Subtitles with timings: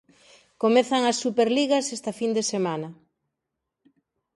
[0.63, 2.89] Comezan as superligas esta fin de semana.